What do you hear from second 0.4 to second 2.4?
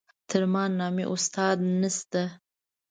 ما نامي استاد نشته.